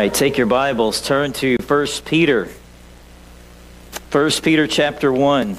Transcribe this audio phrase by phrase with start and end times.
[0.00, 2.48] right, take your Bibles, turn to 1 Peter.
[4.10, 5.58] 1 Peter chapter 1.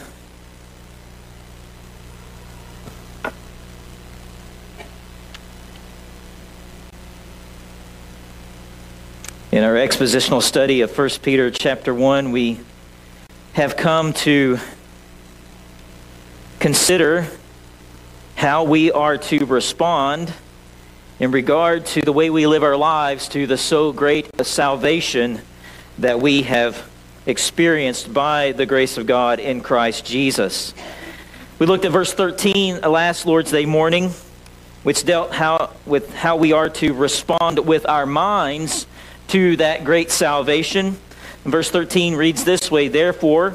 [9.52, 12.60] In our expositional study of 1 Peter chapter 1, we
[13.54, 14.58] have come to
[16.60, 17.28] consider
[18.34, 20.34] how we are to respond
[21.22, 25.40] in regard to the way we live our lives to the so great salvation
[26.00, 26.90] that we have
[27.28, 30.74] experienced by the grace of God in Christ Jesus.
[31.60, 34.10] We looked at verse 13 last Lord's Day morning,
[34.82, 38.88] which dealt how, with how we are to respond with our minds
[39.28, 40.98] to that great salvation.
[41.46, 43.54] verse 13 reads this way Therefore,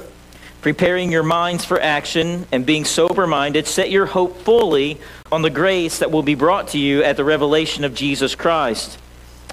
[0.62, 5.50] preparing your minds for action and being sober minded, set your hope fully on the
[5.50, 8.98] grace that will be brought to you at the revelation of Jesus Christ.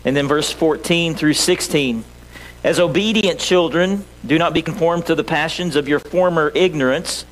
[0.06, 2.04] And then verse 14 through 16.
[2.64, 7.26] As obedient children, do not be conformed to the passions of your former ignorance,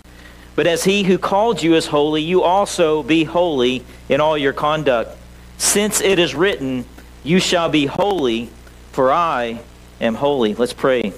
[0.56, 4.54] but as he who called you is holy, you also be holy in all your
[4.54, 5.18] conduct.
[5.58, 6.86] Since it is written,
[7.24, 8.50] You shall be holy,
[8.92, 9.62] for I
[10.02, 10.54] am holy.
[10.54, 11.14] Let's pray.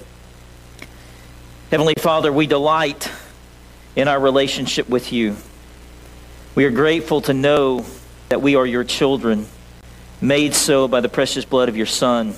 [1.70, 3.10] Heavenly Father, we delight
[3.96, 5.36] in our relationship with you.
[6.54, 7.84] We are grateful to know
[8.28, 9.48] that we are your children,
[10.20, 12.34] made so by the precious blood of your Son,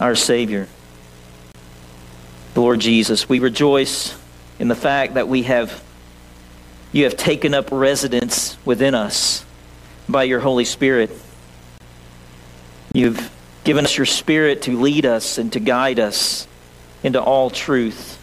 [0.00, 0.66] our Savior,
[2.54, 3.28] the Lord Jesus.
[3.28, 4.16] We rejoice
[4.58, 5.84] in the fact that we have
[6.90, 9.44] you have taken up residence within us
[10.08, 11.10] by your Holy Spirit.
[12.94, 13.30] You've
[13.64, 16.46] given us your Spirit to lead us and to guide us
[17.02, 18.18] into all truth.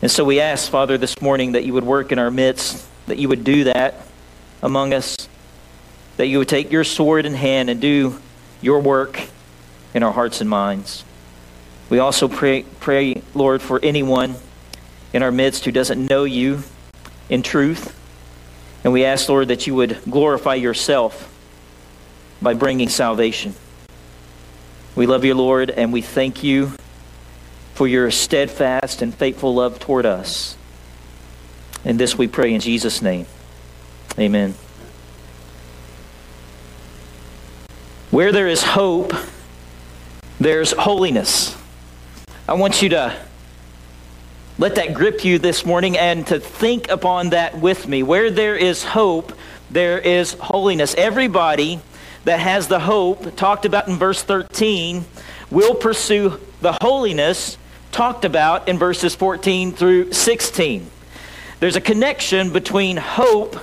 [0.00, 3.18] And so we ask, Father, this morning that you would work in our midst, that
[3.18, 3.94] you would do that
[4.62, 5.28] among us,
[6.16, 8.18] that you would take your sword in hand and do
[8.60, 9.20] your work
[9.94, 11.04] in our hearts and minds.
[11.90, 14.36] We also pray, pray, Lord, for anyone
[15.12, 16.62] in our midst who doesn't know you
[17.30, 17.94] in truth.
[18.84, 21.34] And we ask, Lord, that you would glorify yourself
[22.42, 23.54] by bringing salvation.
[24.94, 26.72] We love you, Lord, and we thank you
[27.74, 30.57] for your steadfast and faithful love toward us.
[31.84, 33.26] And this we pray in Jesus' name.
[34.18, 34.54] Amen.
[38.10, 39.12] Where there is hope,
[40.40, 41.56] there's holiness.
[42.48, 43.14] I want you to
[44.58, 48.02] let that grip you this morning and to think upon that with me.
[48.02, 49.32] Where there is hope,
[49.70, 50.94] there is holiness.
[50.96, 51.80] Everybody
[52.24, 55.04] that has the hope, talked about in verse 13,
[55.50, 57.56] will pursue the holiness
[57.92, 60.90] talked about in verses 14 through 16.
[61.60, 63.56] There's a connection between hope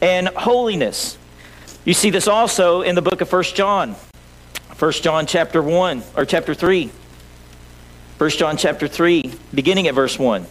[0.00, 1.18] and holiness.
[1.84, 3.96] You see this also in the book of 1 John.
[4.78, 6.90] 1 John chapter 1 or chapter 3.
[8.18, 10.42] 1 John chapter 3 beginning at verse 1.
[10.42, 10.48] It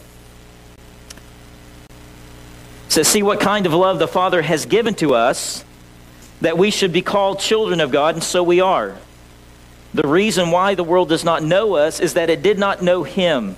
[2.89, 5.63] says, See what kind of love the Father has given to us
[6.41, 8.97] that we should be called children of God, and so we are.
[9.93, 13.03] The reason why the world does not know us is that it did not know
[13.03, 13.55] him.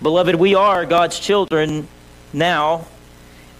[0.00, 1.88] Beloved, we are God's children
[2.32, 2.86] now,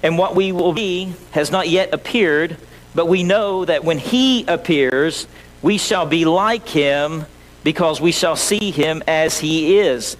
[0.03, 2.57] and what we will be has not yet appeared,
[2.95, 5.27] but we know that when he appears,
[5.63, 7.27] we shall be like him
[7.65, 10.17] because we shall see him as he is.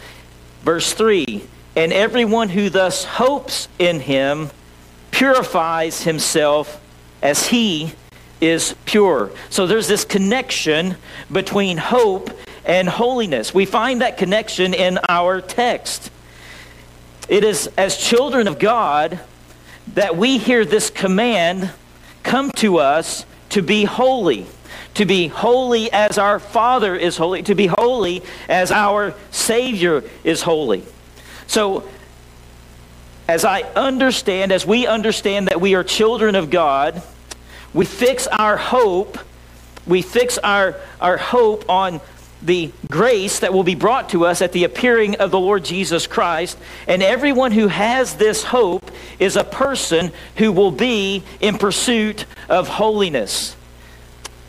[0.63, 4.51] Verse 3 And everyone who thus hopes in him
[5.11, 6.81] purifies himself
[7.23, 7.93] as he
[8.41, 9.31] is pure.
[9.51, 10.97] So there's this connection
[11.31, 12.31] between hope
[12.65, 13.53] and holiness.
[13.53, 16.11] We find that connection in our text.
[17.29, 19.21] It is as children of God
[19.95, 21.71] that we hear this command
[22.23, 24.47] come to us to be holy.
[24.95, 30.43] To be holy as our Father is holy, to be holy as our Savior is
[30.43, 30.85] holy.
[31.47, 31.89] So,
[33.29, 37.03] as I understand, as we understand that we are children of God,
[37.73, 39.19] we fix our hope,
[39.87, 42.01] we fix our, our hope on
[42.43, 46.07] the grace that will be brought to us at the appearing of the Lord Jesus
[46.07, 46.59] Christ.
[46.89, 52.69] And everyone who has this hope is a person who will be in pursuit of
[52.69, 53.57] holiness.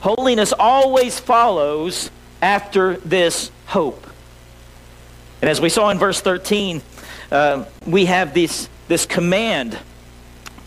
[0.02, 2.12] Holiness always follows
[2.42, 4.06] after this hope.
[5.42, 6.82] And as we saw in verse 13,
[7.32, 9.78] uh, we have this, this command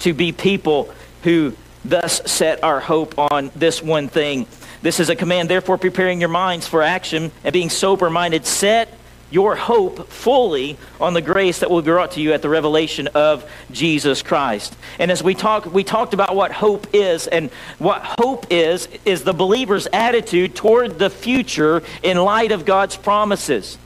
[0.01, 0.93] to be people
[1.23, 4.47] who thus set our hope on this one thing.
[4.83, 8.47] This is a command, therefore, preparing your minds for action and being sober minded.
[8.47, 8.93] Set
[9.31, 13.09] your hope fully on the grace that will be brought to you at the revelation
[13.09, 14.77] of Jesus Christ.
[14.99, 19.25] And as we talk we talked about what hope is and what hope is is
[19.25, 23.79] the believer's attitude toward the future in light of God's promises.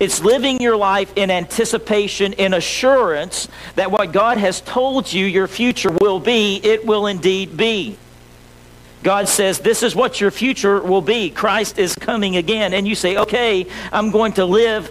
[0.00, 5.46] It's living your life in anticipation, in assurance that what God has told you your
[5.46, 7.96] future will be, it will indeed be.
[9.06, 11.30] God says, This is what your future will be.
[11.30, 12.74] Christ is coming again.
[12.74, 14.90] And you say, Okay, I'm going to live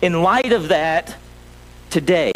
[0.00, 1.14] in light of that
[1.90, 2.32] today.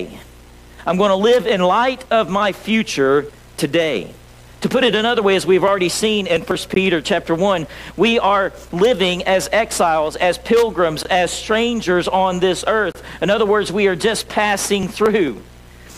[0.84, 4.12] I'm going to live in light of my future today.
[4.60, 7.66] To put it another way, as we've already seen in 1 Peter chapter 1,
[7.96, 13.02] we are living as exiles, as pilgrims, as strangers on this earth.
[13.22, 15.40] In other words, we are just passing through.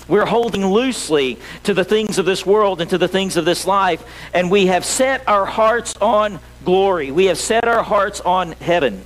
[0.09, 3.67] We're holding loosely to the things of this world and to the things of this
[3.67, 4.03] life,
[4.33, 7.11] and we have set our hearts on glory.
[7.11, 9.05] We have set our hearts on heaven.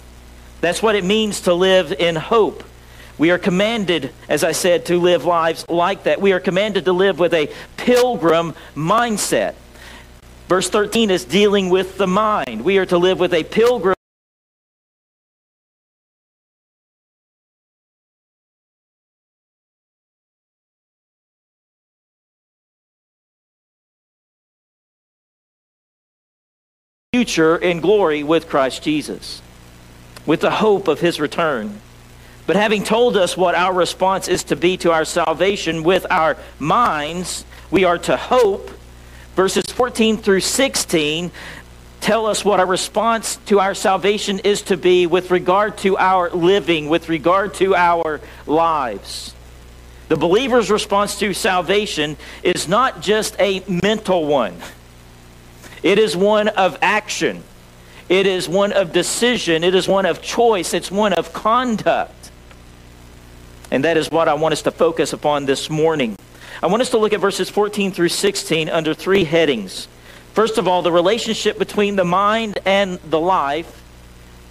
[0.60, 2.62] That's what it means to live in hope.
[3.18, 6.20] We are commanded, as I said, to live lives like that.
[6.20, 9.54] We are commanded to live with a pilgrim mindset.
[10.48, 12.62] Verse 13 is dealing with the mind.
[12.62, 13.96] We are to live with a pilgrim
[27.22, 29.40] future in glory with Christ Jesus,
[30.26, 31.80] with the hope of his return.
[32.48, 36.36] But having told us what our response is to be to our salvation with our
[36.58, 38.72] minds, we are to hope.
[39.36, 41.30] Verses 14 through 16
[42.00, 46.28] tell us what our response to our salvation is to be with regard to our
[46.30, 49.32] living, with regard to our lives.
[50.08, 54.56] The believer's response to salvation is not just a mental one.
[55.82, 57.42] It is one of action.
[58.08, 59.64] It is one of decision.
[59.64, 60.74] It is one of choice.
[60.74, 62.30] It's one of conduct.
[63.70, 66.16] And that is what I want us to focus upon this morning.
[66.62, 69.88] I want us to look at verses 14 through 16 under three headings.
[70.34, 73.82] First of all, the relationship between the mind and the life,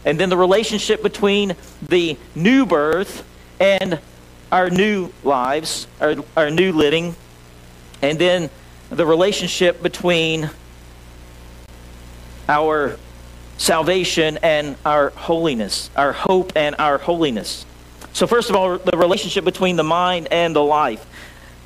[0.05, 1.55] and then the relationship between
[1.87, 3.23] the new birth
[3.59, 3.99] and
[4.51, 7.15] our new lives, our, our new living,
[8.01, 8.49] and then
[8.89, 10.49] the relationship between
[12.51, 12.97] our
[13.57, 17.65] salvation and our holiness, our hope and our holiness.
[18.11, 21.05] So, first of all, the relationship between the mind and the life.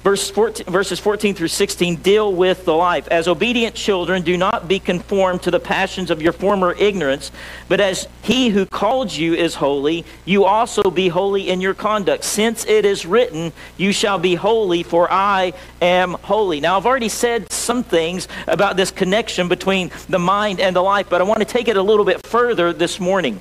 [0.06, 3.08] Verse 14, verses 14 through 16 deal with the life.
[3.08, 7.32] As obedient children, do not be conformed to the passions of your former ignorance,
[7.70, 12.24] but as he who called you is holy, you also be holy in your conduct.
[12.24, 16.60] Since it is written, You shall be holy, for I am holy.
[16.60, 21.10] Now, I've already said some things about this connection between the mind and the life,
[21.10, 23.40] but I want to take it a little bit further this morning.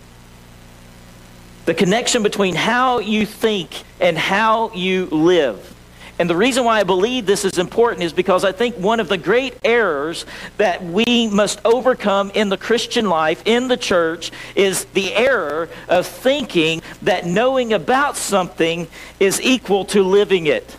[1.66, 5.73] The connection between how you think and how you live.
[6.18, 9.08] And the reason why I believe this is important is because I think one of
[9.08, 10.24] the great errors
[10.58, 16.06] that we must overcome in the Christian life, in the church, is the error of
[16.06, 18.86] thinking that knowing about something
[19.18, 20.76] is equal to living it.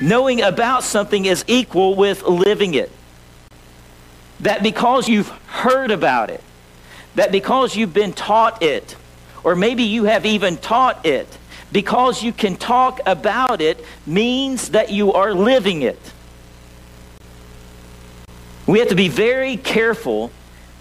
[0.00, 2.90] Knowing about something is equal with living it.
[4.40, 6.42] That because you've heard about it,
[7.14, 8.96] that because you've been taught it,
[9.44, 11.28] or maybe you have even taught it,
[11.74, 15.98] because you can talk about it means that you are living it.
[18.64, 20.30] We have to be very careful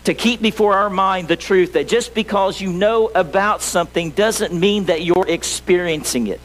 [0.04, 4.54] to keep before our mind the truth that just because you know about something doesn't
[4.54, 6.42] mean that you're experiencing it.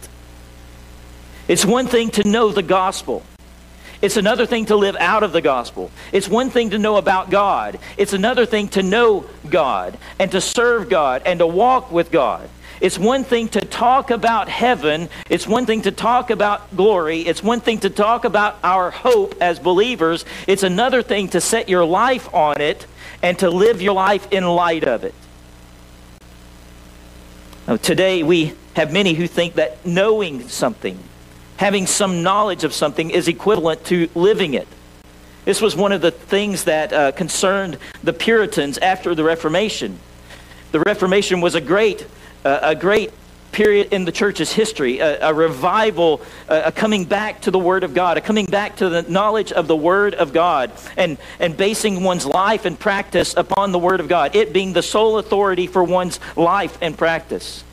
[1.47, 3.23] It's one thing to know the gospel.
[4.00, 5.90] It's another thing to live out of the gospel.
[6.11, 7.78] It's one thing to know about God.
[7.99, 12.49] It's another thing to know God and to serve God and to walk with God.
[12.80, 15.08] It's one thing to talk about heaven.
[15.28, 17.20] It's one thing to talk about glory.
[17.20, 20.25] It's one thing to talk about our hope as believers.
[20.47, 22.87] It's another thing to set your life on it
[23.23, 25.14] and to live your life in light of it.
[27.66, 30.99] Now, today, we have many who think that knowing something,
[31.56, 34.68] having some knowledge of something, is equivalent to living it.
[35.44, 39.99] This was one of the things that uh, concerned the Puritans after the Reformation.
[40.73, 42.06] The Reformation was a great
[42.45, 43.12] a great
[43.52, 47.83] period in the church's history, a, a revival, a, a, coming back to the Word
[47.83, 51.57] of God, a coming back to the knowledge of the Word of God, and, and
[51.57, 55.66] basing one's life and practice upon the Word of God, it being the sole authority
[55.66, 57.64] for one's life and practice.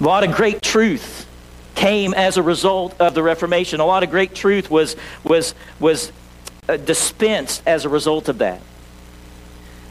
[0.00, 1.26] A lot of great truth
[1.74, 3.80] came as a result of the Reformation.
[3.80, 6.10] A lot of great truth was, was, was
[6.68, 8.62] uh, dispensed as a result of that.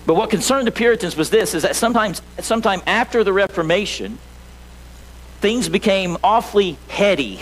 [0.10, 4.18] But what concerned the Puritans was this, is that sometimes, sometime after the Reformation,
[5.40, 7.40] things became awfully heady.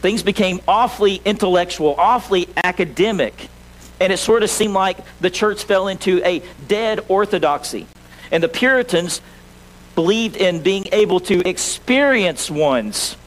[0.00, 3.50] Things became awfully intellectual, awfully academic.
[4.00, 7.86] And it sort of seemed like the church fell into a dead orthodoxy.
[8.30, 9.20] And the Puritans
[9.94, 13.18] believed in being able to experience one's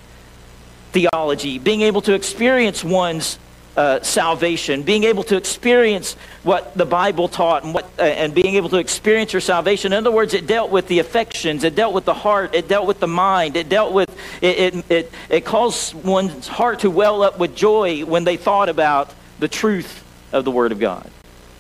[0.91, 3.38] theology, being able to experience one's
[3.78, 8.56] uh, salvation, being able to experience what the Bible taught, and, what, uh, and being
[8.56, 9.94] able to experience your salvation.
[9.94, 12.86] In other words, it dealt with the affections, it dealt with the heart, it dealt
[12.86, 14.10] with the mind, it dealt with
[14.42, 14.58] it.
[14.58, 19.13] It it, it caused one's heart to well up with joy when they thought about
[19.40, 21.10] the truth of the Word of God,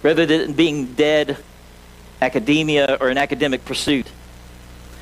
[0.03, 1.37] rather than being dead
[2.21, 4.07] academia or an academic pursuit.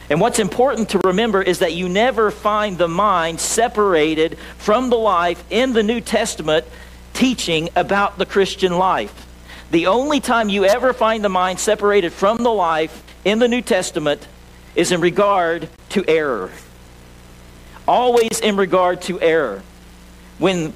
[0.10, 4.98] And what's important to remember is that you never find the mind separated from the
[4.98, 6.66] life in the New Testament
[7.19, 9.27] teaching about the Christian life.
[9.71, 13.61] The only time you ever find the mind separated from the life in the New
[13.61, 14.25] Testament
[14.73, 16.49] is in regard to error.
[17.85, 19.61] Always in regard to error.
[20.38, 20.71] When,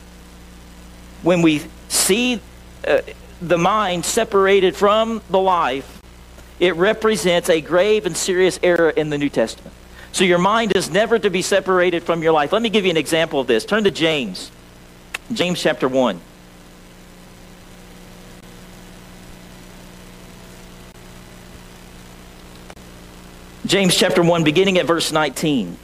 [1.21, 2.41] when we see
[2.85, 2.99] uh,
[3.41, 6.01] the mind separated from the life,
[6.59, 9.73] it represents a grave and serious error in the New Testament.
[10.11, 12.51] So your mind is never to be separated from your life.
[12.51, 13.63] Let me give you an example of this.
[13.63, 14.51] Turn to James.
[15.31, 16.19] James chapter 1.
[23.73, 25.79] James chapter 1, beginning at verse 19.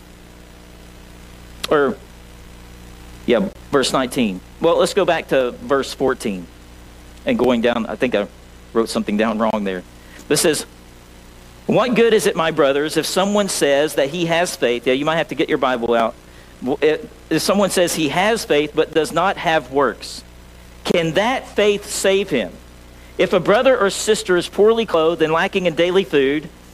[1.72, 1.98] Or,
[3.26, 4.40] yeah, verse 19.
[4.62, 6.46] Well, let's go back to verse 14
[7.26, 7.88] and going down.
[7.88, 8.28] I think I
[8.74, 9.84] wrote something down wrong there.
[10.28, 10.68] This says,
[11.66, 14.86] What good is it, my brothers, if someone says that he has faith?
[14.86, 16.14] Yeah, you might have to get your Bible out.
[16.84, 17.00] Eh,
[17.32, 20.24] if someone says he has faith but does not have works,
[20.84, 22.52] can that faith save him?
[23.18, 26.50] If a brother or sister is poorly clothed and lacking in daily food,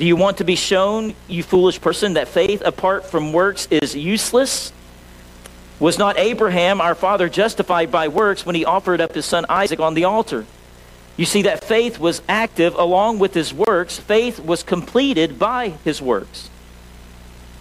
[0.00, 3.94] Do you want to be shown, you foolish person, that faith apart from works is
[3.94, 4.72] useless?
[5.78, 9.78] Was not Abraham, our father, justified by works when he offered up his son Isaac
[9.78, 10.46] on the altar?
[11.18, 13.98] You see that faith was active along with his works.
[13.98, 16.48] Faith was completed by his works.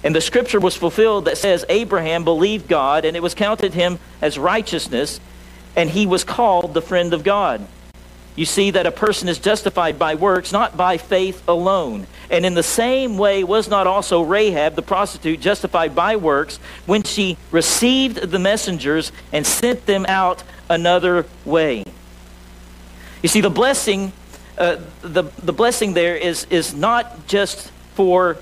[0.01, 4.00] And the scripture was fulfilled that says Abraham believed God and it was counted him
[4.22, 5.19] as righteousness
[5.75, 7.67] and he was called the friend of God.
[8.36, 12.08] You see that a person is justified by works, not by faith alone.
[12.30, 17.04] And in the same way, was not also Rahab, the prostitute, justified by works when
[17.04, 21.84] she received the messengers and sent them out another way?
[23.22, 24.14] You see, the blessing,
[24.58, 28.38] uh, the, the blessing there is, is not just for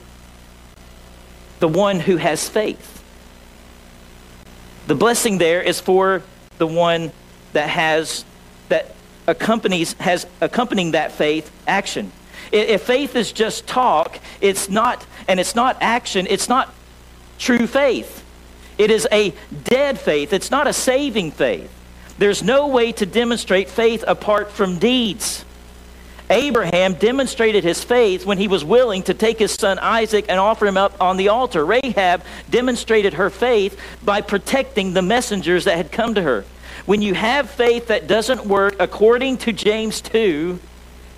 [1.59, 3.03] the one who has faith.
[4.85, 6.21] The blessing there is for
[6.57, 7.11] the one
[7.53, 8.23] that has
[8.69, 8.96] that
[9.27, 12.11] accompanies has accompanying that faith action.
[12.51, 16.73] If faith is just talk, it's not and it's not action, it's not
[17.37, 18.23] true faith.
[18.77, 20.33] It is a dead faith.
[20.33, 21.71] It's not a saving faith.
[22.17, 25.43] There's no way to demonstrate faith apart from deeds.
[26.29, 30.67] Abraham demonstrated his faith when he was willing to take his son Isaac and offer
[30.67, 31.65] him up on the altar.
[31.65, 36.45] Rahab demonstrated her faith by protecting the messengers that had come to her.
[36.87, 40.57] When you have faith that doesn't work according to James 2,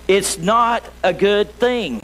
[0.08, 2.02] it's not a good thing.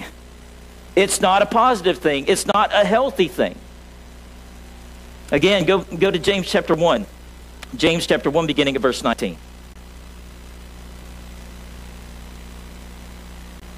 [0.95, 2.27] It's not a positive thing.
[2.29, 3.57] It's not a healthy thing.
[5.33, 7.07] Again, go, go to James chapter 1.
[7.75, 9.37] James chapter 1, beginning at verse 19.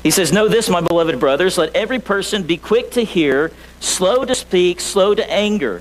[0.02, 4.26] He says, Know this, my beloved brothers, let every person be quick to hear, slow
[4.26, 5.80] to speak, slow to anger.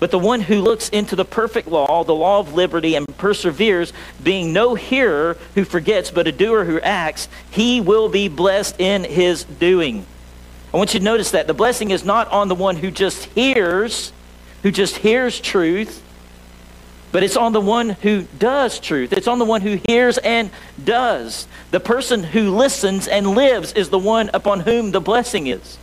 [0.00, 3.92] But the one who looks into the perfect law, the law of liberty, and perseveres,
[4.22, 9.04] being no hearer who forgets, but a doer who acts, he will be blessed in
[9.04, 10.06] his doing.
[10.72, 13.24] I want you to notice that the blessing is not on the one who just
[13.26, 14.12] hears,
[14.62, 16.02] who just hears truth,
[17.12, 19.12] but it's on the one who does truth.
[19.12, 20.50] It's on the one who hears and
[20.82, 21.46] does.
[21.72, 25.76] The person who listens and lives is the one upon whom the blessing is.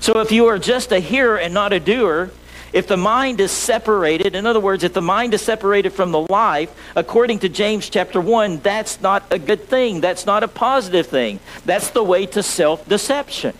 [0.00, 2.30] So if you are just a hearer and not a doer,
[2.72, 6.20] if the mind is separated, in other words, if the mind is separated from the
[6.20, 10.00] life, according to James chapter 1, that's not a good thing.
[10.00, 11.38] That's not a positive thing.
[11.66, 13.54] That's the way to self deception.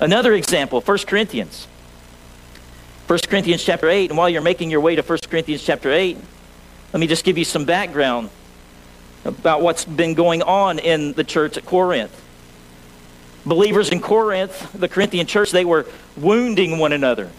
[0.00, 1.66] Another example, 1 Corinthians.
[3.06, 6.16] 1 Corinthians chapter 8, and while you're making your way to 1 Corinthians chapter 8,
[6.92, 8.30] let me just give you some background
[9.24, 12.18] about what's been going on in the church at Corinth.
[13.46, 17.30] Believers in Corinth, the Corinthian church, they were wounding one another.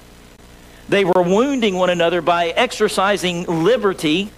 [0.90, 4.32] They were wounding one another by exercising liberty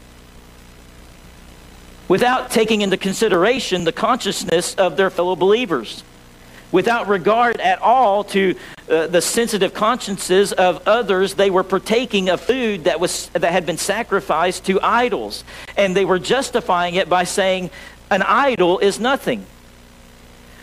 [2.08, 6.04] without taking into consideration the consciousness of their fellow believers,
[6.72, 8.56] without regard at all to
[8.90, 11.34] uh, the sensitive consciences of others.
[11.34, 15.44] They were partaking of food that, was, that had been sacrificed to idols,
[15.78, 17.72] and they were justifying it by saying,
[18.12, 19.46] An idol is nothing.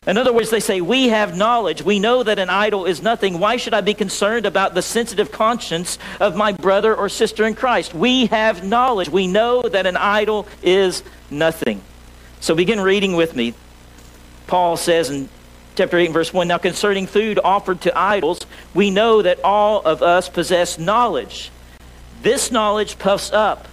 [0.05, 1.83] In other words, they say, We have knowledge.
[1.83, 3.39] We know that an idol is nothing.
[3.39, 7.55] Why should I be concerned about the sensitive conscience of my brother or sister in
[7.55, 7.95] Christ?
[7.95, 9.09] We have knowledge.
[9.09, 11.83] We know that an idol is nothing.
[12.41, 13.55] So begin reading with me.
[14.49, 15.29] Paul says in
[15.77, 18.41] chapter 8 verse 1 Now concerning food offered to idols,
[18.75, 21.53] we know that all of us possess knowledge.
[22.23, 23.69] This knowledge puffs up,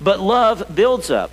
[0.00, 1.32] but love builds up.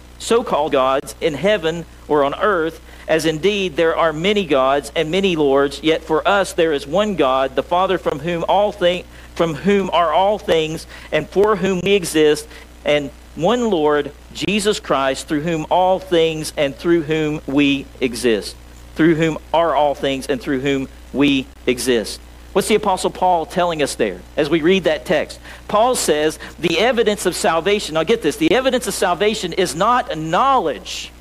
[0.21, 5.11] so called gods in heaven or on earth, as indeed there are many gods and
[5.11, 9.55] many lords, yet for us there is one God, the Father from whom all from
[9.55, 12.47] whom are all things, and for whom we exist,
[12.85, 18.55] and one Lord, Jesus Christ, through whom all things and through whom we exist.
[18.95, 22.19] Through whom are all things and through whom we exist.
[22.53, 25.39] What's the Apostle Paul telling us there as we read that text?
[25.67, 30.17] Paul says the evidence of salvation, now get this, the evidence of salvation is not
[30.17, 31.11] knowledge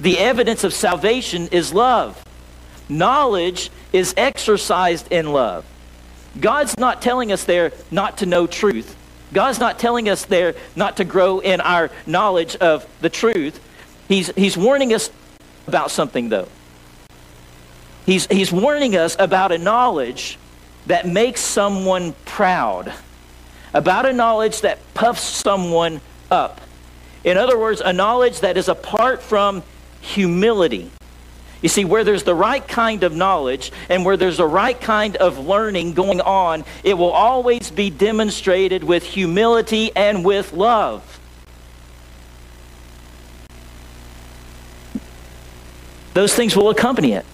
[0.00, 2.22] the evidence of salvation is love.
[2.88, 5.64] Knowledge is exercised in love.
[6.38, 8.94] God's not telling us there not to know truth.
[9.32, 13.60] God's not telling us there not to grow in our knowledge of the truth.
[14.06, 15.10] He's, he's warning us
[15.66, 16.48] about something, though.
[18.04, 20.38] He's, he's warning us about a knowledge
[20.86, 22.92] that makes someone proud,
[23.74, 26.60] about a knowledge that puffs someone up.
[27.24, 29.62] In other words, a knowledge that is apart from
[30.00, 30.90] humility.
[31.60, 35.16] You see, where there's the right kind of knowledge and where there's the right kind
[35.16, 41.20] of learning going on, it will always be demonstrated with humility and with love.
[46.14, 47.26] Those things will accompany it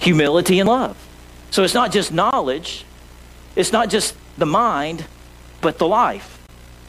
[0.00, 0.96] humility and love.
[1.50, 2.84] So it's not just knowledge,
[3.56, 5.04] it's not just the mind,
[5.60, 6.38] but the life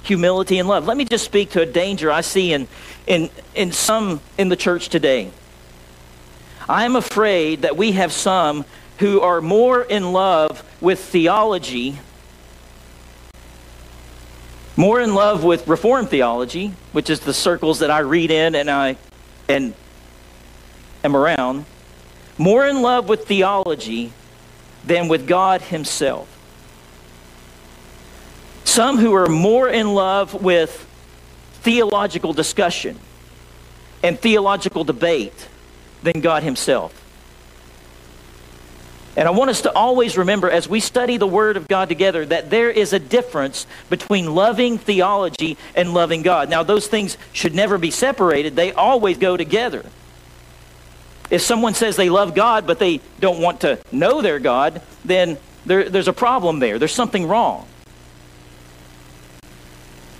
[0.03, 0.87] humility and love.
[0.87, 2.67] Let me just speak to a danger I see in,
[3.07, 5.31] in, in some in the church today.
[6.67, 8.65] I am afraid that we have some
[8.99, 11.99] who are more in love with theology,
[14.75, 18.69] more in love with Reformed theology, which is the circles that I read in and
[18.69, 18.97] I
[19.49, 19.73] and
[21.03, 21.65] am around,
[22.37, 24.13] more in love with theology
[24.85, 26.27] than with God Himself.
[28.63, 30.87] Some who are more in love with
[31.61, 32.97] theological discussion
[34.03, 35.47] and theological debate
[36.03, 36.97] than God Himself.
[39.15, 42.25] And I want us to always remember as we study the Word of God together
[42.25, 46.49] that there is a difference between loving theology and loving God.
[46.49, 49.85] Now, those things should never be separated, they always go together.
[51.31, 55.37] If someone says they love God but they don't want to know their God, then
[55.65, 56.77] there, there's a problem there.
[56.77, 57.67] There's something wrong.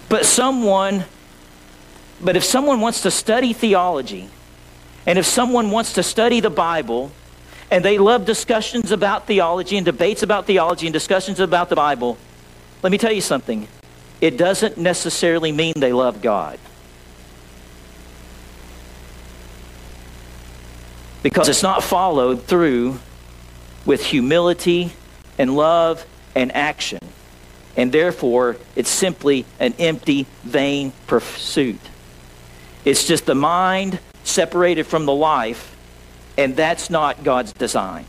[0.10, 1.06] But someone,
[2.22, 4.30] but if someone wants to study theology,
[5.06, 7.12] and if someone wants to study the Bible,
[7.70, 12.18] and they love discussions about theology and debates about theology and discussions about the Bible,
[12.84, 13.68] let me tell you something.
[14.20, 16.60] It doesn't necessarily mean they love God.
[21.24, 23.00] Because it's not followed through
[23.86, 24.94] with humility
[25.38, 26.06] and love
[26.36, 27.00] and action.
[27.78, 31.80] And therefore, it's simply an empty, vain pursuit.
[32.84, 35.76] It's just the mind separated from the life,
[36.38, 38.06] and that's not God's design.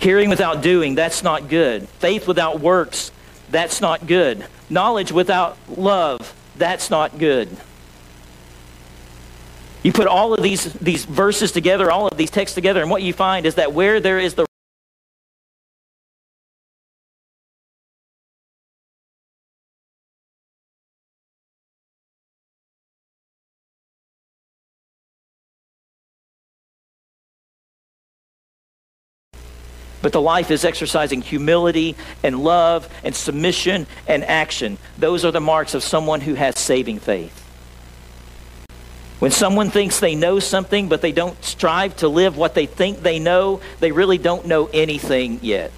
[0.00, 1.88] Hearing without doing, that's not good.
[1.88, 3.10] Faith without works,
[3.50, 4.44] that's not good.
[4.68, 7.48] Knowledge without love, that's not good.
[9.84, 13.02] You put all of these, these verses together, all of these texts together, and what
[13.02, 14.46] you find is that where there is the
[30.00, 34.76] but the life is exercising humility and love and submission and action.
[34.98, 37.43] Those are the marks of someone who has saving faith.
[39.24, 43.00] When someone thinks they know something, but they don't strive to live what they think
[43.00, 45.72] they know, they really don't know anything yet.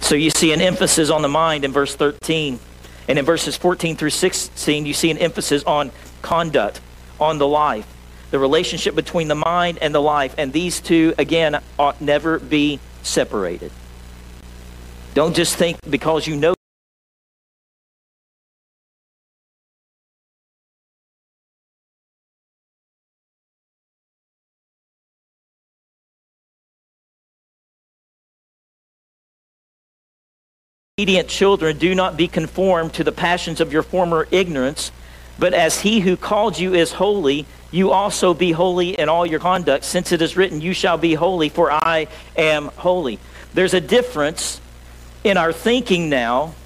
[0.00, 2.60] So you see an emphasis on the mind in verse 13.
[3.08, 5.90] And in verses 14 through 16, you see an emphasis on
[6.22, 6.80] conduct,
[7.18, 7.92] on the life
[8.30, 10.36] the relationship between the mind and the life.
[10.38, 13.72] And these two, again, ought never be separated.
[15.14, 16.54] Don't just think because you know.
[30.98, 34.90] Obedient children, do not be conformed to the passions of your former ignorance,
[35.38, 39.38] but as he who called you is holy, you also be holy in all your
[39.38, 43.20] conduct, since it is written, You shall be holy, for I am holy.
[43.54, 44.60] There's a difference
[45.22, 46.56] in our thinking now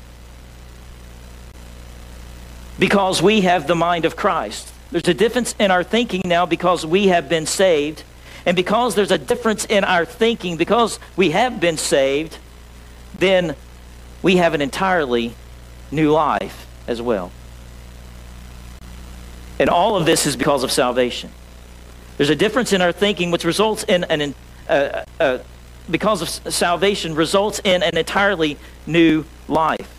[2.78, 4.72] because we have the mind of Christ.
[4.90, 8.02] There's a difference in our thinking now because we have been saved.
[8.46, 12.38] And because there's a difference in our thinking, because we have been saved,
[13.18, 13.56] then
[14.22, 15.35] we have an entirely
[15.90, 17.30] new life as well.
[19.58, 21.30] And all of this is because of salvation.
[22.16, 24.35] There's a difference in our thinking which results in an,
[24.68, 25.38] uh, uh,
[25.90, 28.56] because of salvation, results in an entirely
[28.87, 29.98] new life.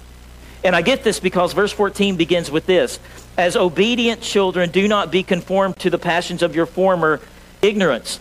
[0.64, 3.00] And I get this because verse 14 begins with this
[3.38, 7.20] As obedient children, do not be conformed to the passions of your former
[7.62, 8.20] ignorance.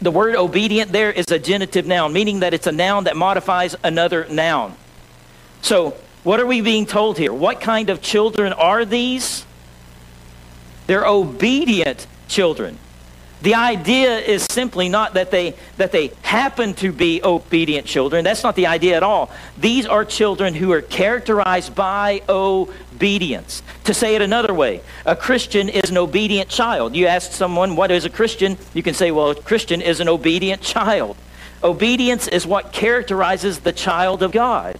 [0.00, 3.74] The word obedient there is a genitive noun, meaning that it's a noun that modifies
[3.82, 4.76] another noun.
[5.62, 7.32] So, what are we being told here?
[7.32, 9.44] What kind of children are these?
[10.86, 12.78] They're obedient children.
[13.42, 18.24] The idea is simply not that they, that they happen to be obedient children.
[18.24, 19.30] That's not the idea at all.
[19.58, 23.62] These are children who are characterized by obedience.
[23.84, 26.96] To say it another way, a Christian is an obedient child.
[26.96, 28.56] You ask someone, what is a Christian?
[28.72, 31.16] You can say, well, a Christian is an obedient child.
[31.62, 34.78] Obedience is what characterizes the child of God.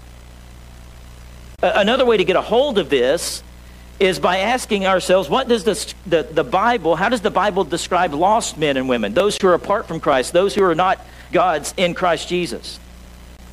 [1.63, 3.43] Another way to get a hold of this
[3.99, 8.13] is by asking ourselves, what does the, the, the Bible, how does the Bible describe
[8.13, 11.01] lost men and women, those who are apart from Christ, those who are not
[11.33, 12.79] God's in Christ Jesus?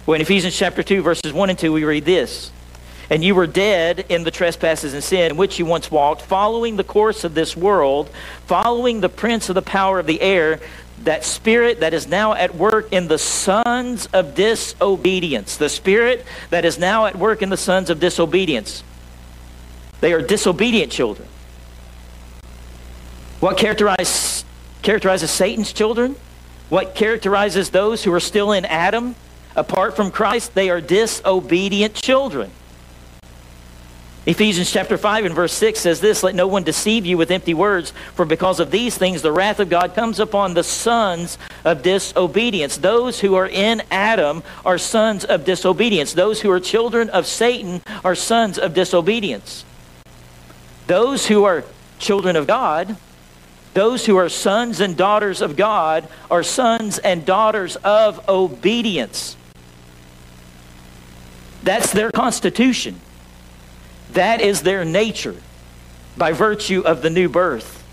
[0.06, 2.52] Well, in Ephesians chapter 2, verses 1 and 2, we read this.
[3.10, 6.76] And you were dead in the trespasses and sin in which you once walked, following
[6.76, 8.10] the course of this world,
[8.46, 10.60] following the prince of the power of the air,
[11.04, 15.58] that spirit that is now at work in the sons of disobedience.
[15.58, 18.84] The spirit that is now at work in the sons of disobedience.
[20.00, 21.28] They are disobedient children.
[23.40, 24.46] What characterize,
[24.82, 26.16] characterizes Satan's children?
[26.70, 29.16] What characterizes those who are still in Adam
[29.56, 30.56] apart from Christ?
[30.56, 32.52] They are disobedient children.
[34.26, 37.54] Ephesians chapter 5 and verse 6 says this Let no one deceive you with empty
[37.54, 41.84] words, for because of these things the wrath of God comes upon the sons of
[41.84, 42.78] disobedience.
[42.78, 46.14] Those who are in Adam are sons of disobedience.
[46.14, 49.66] Those who are children of Satan are sons of disobedience.
[50.88, 51.66] Those who are
[52.00, 52.96] children of God,
[53.74, 59.36] those who are sons and daughters of God, are sons and daughters of obedience.
[61.64, 63.02] That's their constitution.
[64.14, 65.36] That is their nature
[66.18, 67.84] by virtue of the new birth.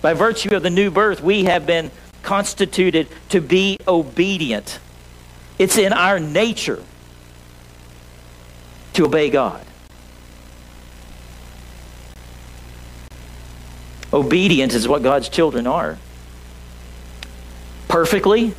[0.00, 1.90] By virtue of the new birth, we have been
[2.22, 4.80] constituted to be obedient.
[5.58, 6.82] It's in our nature
[8.94, 9.64] to obey God.
[14.12, 15.98] Obedience is what God's children are.
[17.88, 18.54] Perfectly?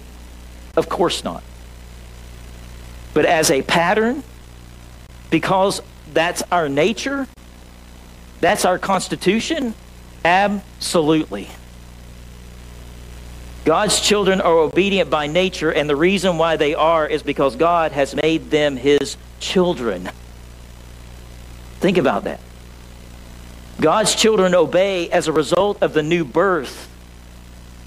[0.76, 1.44] Of course not.
[3.13, 4.24] But as a pattern,
[5.30, 7.28] because that's our nature,
[8.42, 9.74] that's our constitution,
[10.26, 11.50] absolutely.
[13.66, 17.94] God's children are obedient by nature, and the reason why they are is because God
[17.94, 20.10] has made them his children.
[21.80, 22.42] Think about that.
[23.80, 26.89] God's children obey as a result of the new birth,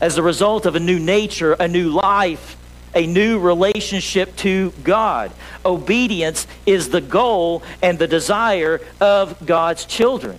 [0.00, 2.56] as a result of a new nature, a new life,
[2.96, 5.30] a new relationship to God.
[5.64, 10.38] Obedience is the goal and the desire of God's children.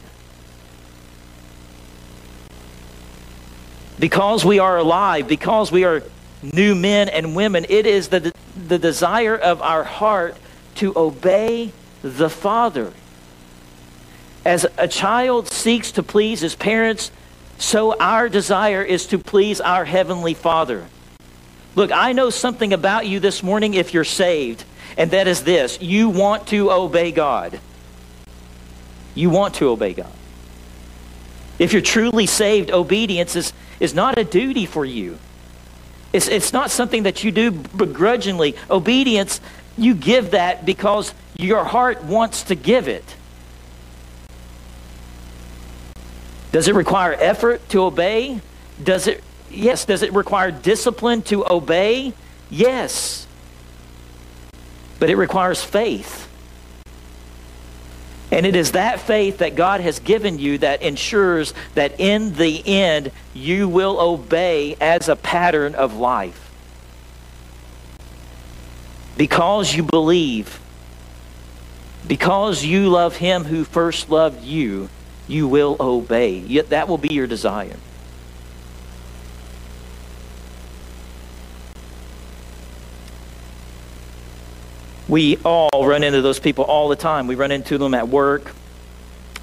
[4.00, 6.04] Because we are alive, because we are
[6.42, 8.34] new men and women, it is the,
[8.68, 10.36] the desire of our heart
[10.76, 12.92] to obey the Father.
[14.44, 17.12] As a child seeks to please his parents,
[17.58, 20.88] so our desire is to please our Heavenly Father.
[21.78, 24.64] Look, I know something about you this morning if you're saved,
[24.98, 27.60] and that is this you want to obey God.
[29.14, 30.12] You want to obey God.
[31.60, 35.20] If you're truly saved, obedience is, is not a duty for you.
[36.14, 38.56] It's, it's not something that you do begrudgingly.
[38.72, 39.40] Obedience,
[39.78, 43.06] you give that because your heart wants to give it.
[46.52, 48.42] Does it require effort to obey?
[48.84, 49.86] Does it, yes.
[49.86, 52.14] Does it require discipline to obey?
[52.50, 53.28] Yes.
[55.00, 56.28] But it requires faith.
[58.32, 62.62] And it is that faith that God has given you that ensures that in the
[62.66, 66.44] end you will obey as a pattern of life.
[69.16, 70.60] Because you believe,
[72.08, 74.90] because you love Him who first loved you,
[75.28, 76.38] you will obey.
[76.38, 77.78] Yet that will be your desire.
[85.08, 87.28] We all run into those people all the time.
[87.28, 88.54] We run into them at work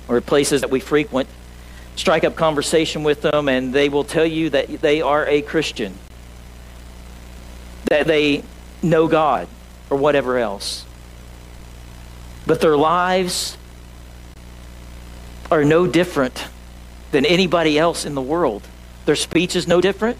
[0.08, 1.28] or places that we frequent.
[1.96, 5.94] Strike up conversation with them, and they will tell you that they are a Christian,
[7.88, 8.42] that they
[8.82, 9.48] know God,
[9.88, 10.84] or whatever else.
[12.46, 13.56] But their lives
[15.50, 16.46] are no different
[17.12, 18.66] than anybody else in the world.
[19.06, 20.18] Their speech is no different.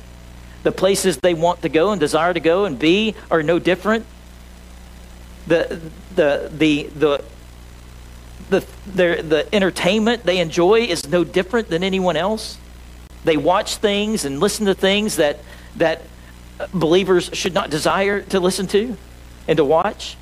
[0.62, 4.06] The places they want to go and desire to go and be are no different
[5.46, 5.80] the
[6.14, 7.24] the the the
[8.50, 12.58] the, their, the entertainment they enjoy is no different than anyone else.
[13.24, 15.38] They watch things and listen to things that
[15.76, 16.02] that
[16.60, 18.96] uh, believers should not desire to listen to
[19.48, 20.16] and to watch.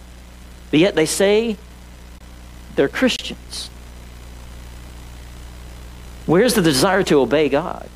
[0.71, 1.57] But yet they say
[2.77, 3.69] they're Christians.
[6.27, 7.89] Where's the desire to obey God?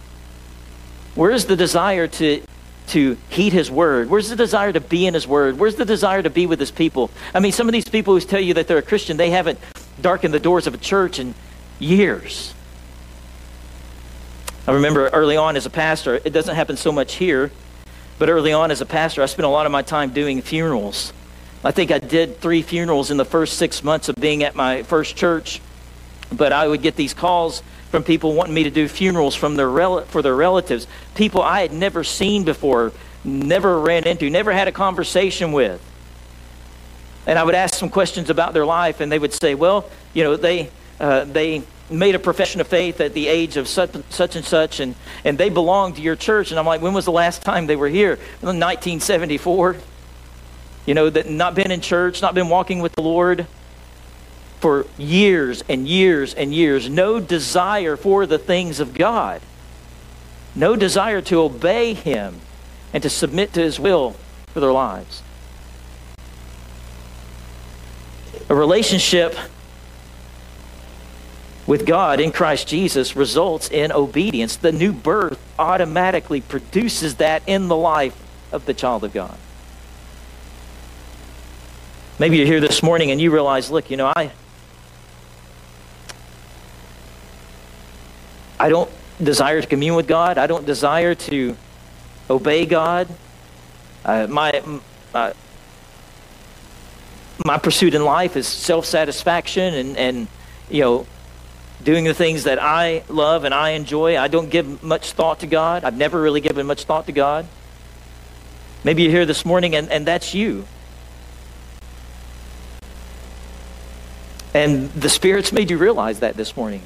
[1.14, 2.42] Where's the desire to
[2.88, 4.08] to heed his word?
[4.10, 5.58] Where's the desire to be in his word?
[5.58, 7.10] Where's the desire to be with his people?
[7.34, 9.58] I mean, some of these people who tell you that they're a Christian, they haven't
[10.00, 11.34] darkened the doors of a church in
[11.78, 12.54] years.
[14.66, 17.52] I remember early on as a pastor, it doesn't happen so much here,
[18.18, 21.12] but early on as a pastor, I spent a lot of my time doing funerals.
[21.64, 24.82] I think I did three funerals in the first six months of being at my
[24.82, 25.60] first church,
[26.32, 29.68] but I would get these calls from people wanting me to do funerals from their
[29.68, 32.92] rel- for their relatives, people I had never seen before,
[33.24, 35.80] never ran into, never had a conversation with.
[37.26, 40.24] And I would ask some questions about their life, and they would say, "Well, you
[40.24, 40.70] know, they
[41.00, 44.80] uh, they made a profession of faith at the age of such, such and such,
[44.80, 44.94] and
[45.24, 47.76] and they belonged to your church." And I'm like, "When was the last time they
[47.76, 49.76] were here?" 1974.
[50.86, 53.46] You know, that not been in church, not been walking with the Lord
[54.66, 59.40] for years and years and years, no desire for the things of God,
[60.56, 62.40] no desire to obey Him
[62.92, 64.16] and to submit to His will
[64.48, 65.22] for their lives.
[68.48, 69.36] A relationship
[71.68, 74.56] with God in Christ Jesus results in obedience.
[74.56, 79.38] The new birth automatically produces that in the life of the child of God.
[82.18, 84.32] Maybe you're here this morning and you realize, look, you know, I
[88.58, 88.90] I don't
[89.22, 90.38] desire to commune with God.
[90.38, 91.56] I don't desire to
[92.28, 93.08] obey God.
[94.04, 94.62] Uh, my,
[95.14, 95.32] uh,
[97.44, 100.28] my pursuit in life is self-satisfaction and, and,
[100.70, 101.06] you know,
[101.82, 104.18] doing the things that I love and I enjoy.
[104.18, 105.84] I don't give much thought to God.
[105.84, 107.46] I've never really given much thought to God.
[108.84, 110.64] Maybe you're here this morning and, and that's you.
[114.54, 116.80] And the Spirit's made you realize that this morning.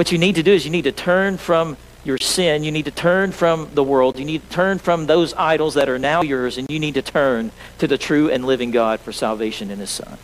[0.00, 2.64] What you need to do is you need to turn from your sin.
[2.64, 4.18] You need to turn from the world.
[4.18, 7.02] You need to turn from those idols that are now yours, and you need to
[7.02, 10.16] turn to the true and living God for salvation in His Son.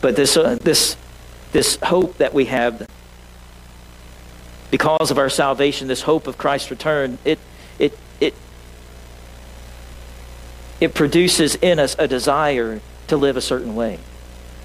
[0.00, 0.96] But this, uh, this,
[1.52, 2.88] this hope that we have
[4.70, 7.38] because of our salvation, this hope of Christ's return, it,
[7.78, 8.32] it, it,
[10.80, 13.98] it produces in us a desire to live a certain way.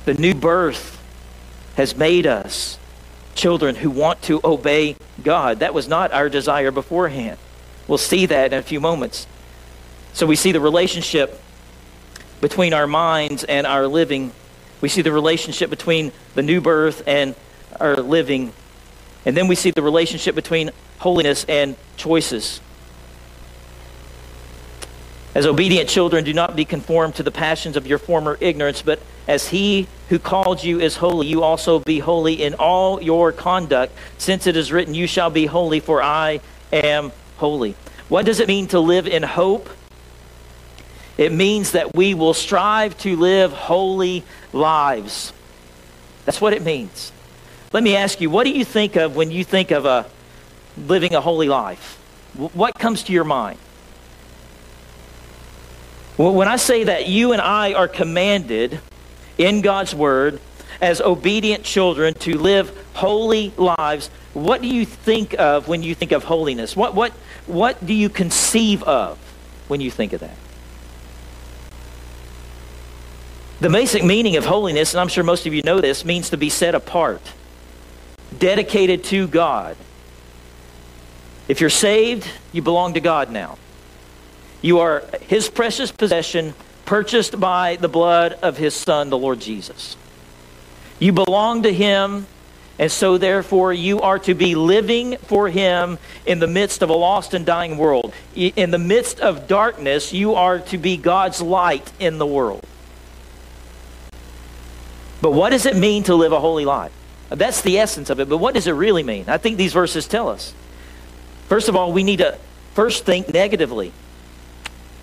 [0.06, 1.02] The new birth
[1.76, 2.78] has made us
[3.36, 5.60] children who want to obey God.
[5.60, 7.38] That was not our desire beforehand.
[7.88, 9.28] We'll see that in a few moments.
[10.14, 11.40] So we see the relationship
[12.42, 14.32] between our minds and our living.
[14.82, 17.36] We see the relationship between the new birth and
[17.80, 18.54] our living.
[19.26, 22.62] And then we see the relationship between holiness and choices.
[25.40, 29.00] As obedient children, do not be conformed to the passions of your former ignorance, but
[29.26, 33.94] as he who called you is holy, you also be holy in all your conduct,
[34.18, 36.42] since it is written, You shall be holy, for I
[36.74, 37.78] am holy.
[38.10, 39.70] What does it mean to live in hope?
[41.18, 45.32] It means that we will strive to live holy lives.
[46.26, 47.14] That's what it means.
[47.72, 50.06] Let me ask you, what do you think of when you think of a,
[50.78, 51.96] living a holy life?
[52.36, 53.58] What comes to your mind?
[56.20, 58.82] When I say that you and I are commanded
[59.38, 60.42] in God's Word
[60.82, 66.12] as obedient children to live holy lives, what do you think of when you think
[66.12, 66.76] of holiness?
[66.76, 67.14] What, what,
[67.48, 69.18] what do you conceive of
[69.70, 70.36] when you think of that?
[73.62, 76.38] The basic meaning of holiness, and I'm sure most of you know this, means to
[76.38, 77.22] be set apart,
[78.38, 79.78] dedicated to God.
[81.48, 83.58] If you're saved, you belong to God now.
[84.62, 86.54] You are His precious possession,
[86.86, 89.96] purchased by the blood of His Son, the Lord Jesus.
[91.00, 92.28] You belong to Him,
[92.78, 96.94] and so therefore you are to be living for Him in the midst of a
[96.94, 98.14] lost and dying world.
[98.36, 102.66] In the midst of darkness, you are to be God's light in the world.
[105.22, 106.92] But what does it mean to live a holy life?
[107.30, 108.28] That's the essence of it.
[108.30, 109.26] But what does it really mean?
[109.28, 110.54] I think these verses tell us.
[111.48, 112.38] First of all, we need to
[112.74, 113.92] first think negatively.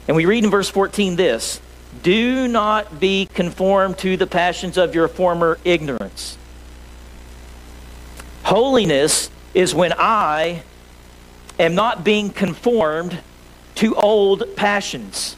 [0.07, 1.61] And we read in verse 14 this
[2.03, 6.39] Do not be conformed to the passions of your former ignorance.
[8.45, 10.63] Holiness is when I
[11.59, 13.19] am not being conformed
[13.77, 15.37] to old passions.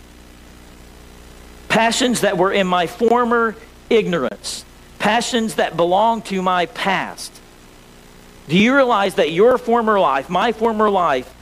[1.69, 3.57] Passions that were in my former
[3.89, 4.65] ignorance
[4.99, 7.33] passions that belong to my past.
[8.49, 11.33] Do you realize that your former life, my former life,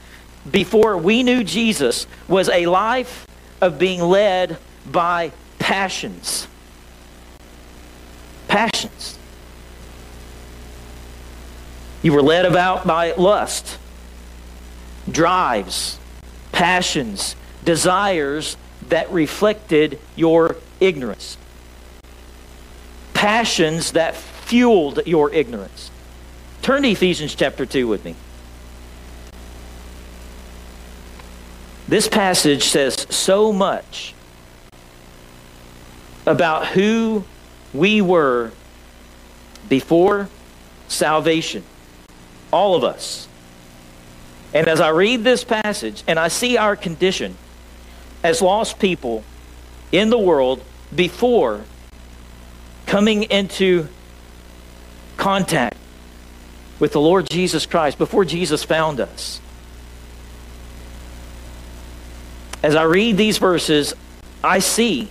[0.51, 3.27] before we knew Jesus, was a life
[3.61, 6.47] of being led by passions?
[8.47, 9.17] Passions.
[12.01, 13.77] You were led about by lust,
[15.09, 15.99] drives,
[16.51, 18.55] passions, desires
[18.89, 21.37] that reflected your ignorance
[23.17, 25.89] passions that fueled your ignorance.
[26.61, 28.15] Turn to Ephesians chapter 2 with me.
[31.87, 34.13] This passage says so much
[36.25, 37.23] about who
[37.73, 38.51] we were
[39.69, 40.27] before
[40.89, 41.63] salvation.
[42.51, 43.27] All of us.
[44.53, 47.37] And as I read this passage and I see our condition
[48.23, 49.23] as lost people
[49.91, 51.63] in the world before
[52.85, 53.87] coming into
[55.17, 55.77] contact
[56.79, 59.41] with the Lord Jesus Christ before Jesus found us.
[62.67, 63.93] As I read these verses,
[64.43, 65.07] I see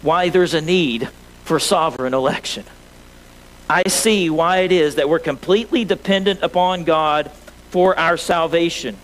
[0.00, 1.08] why there's a need
[1.42, 2.64] for sovereign election.
[3.68, 7.32] I see why it is that we're completely dependent upon God
[7.70, 8.96] for our salvation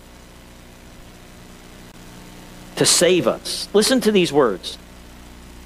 [2.77, 3.67] to save us.
[3.73, 4.77] Listen to these words.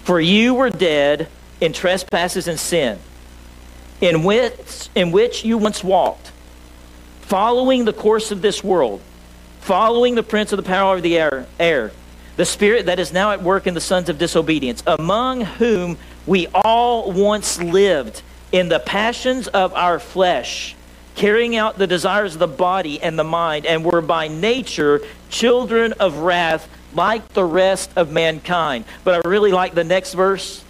[0.03, 1.27] For you were dead
[1.59, 2.97] in trespasses and sin,
[4.01, 6.31] in which, in which you once walked,
[7.21, 8.99] following the course of this world,
[9.59, 11.91] following the prince of the power of the air, air,
[12.35, 16.47] the spirit that is now at work in the sons of disobedience, among whom we
[16.47, 20.75] all once lived in the passions of our flesh,
[21.15, 25.93] carrying out the desires of the body and the mind, and were by nature children
[25.93, 28.85] of wrath like the rest of mankind.
[29.03, 30.63] But I really like the next verse.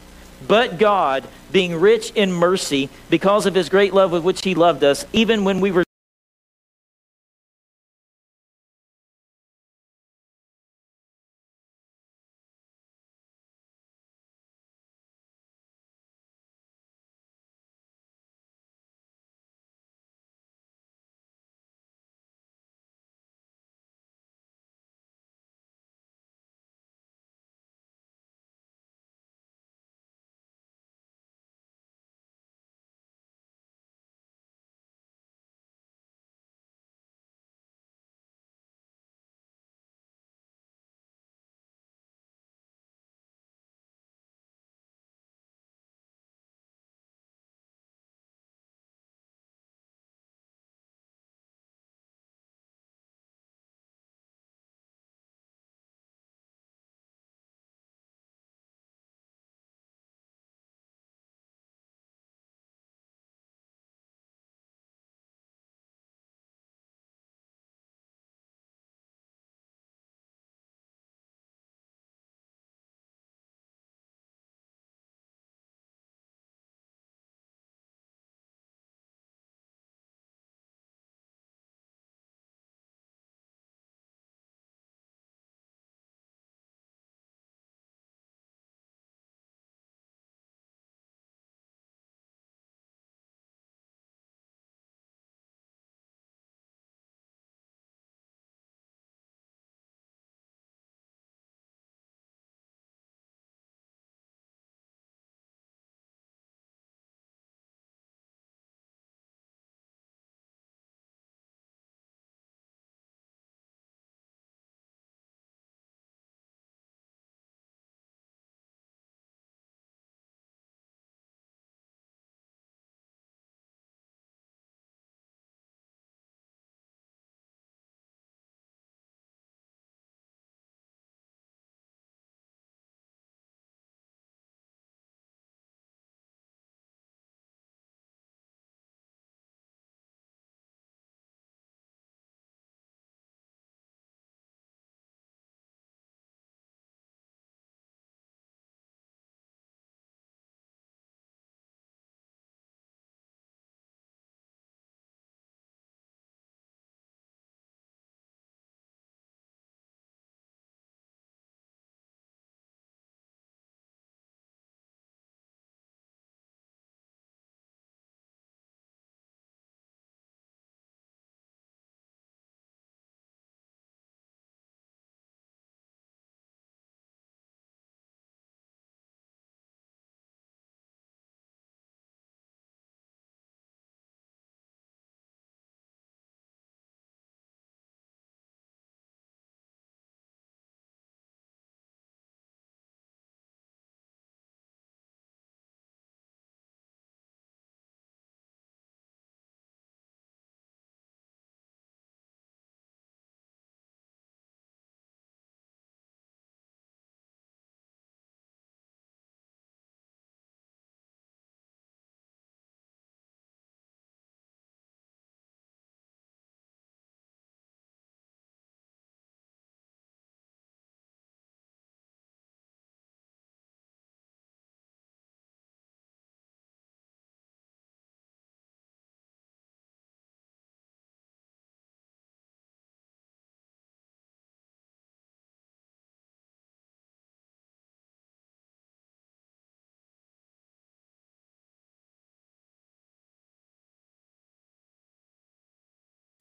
[0.48, 4.84] But God, being rich in mercy, because of his great love with which he loved
[4.84, 5.84] us, even when we were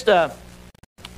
[0.08, 0.30] uh,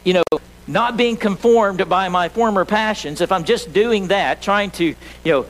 [0.04, 0.22] you know,
[0.66, 4.96] not being conformed by my former passions, if I'm just doing that, trying to, you
[5.24, 5.46] know,